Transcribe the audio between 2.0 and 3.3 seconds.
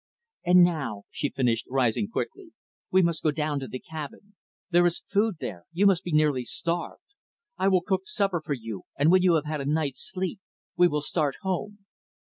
quickly, "we must go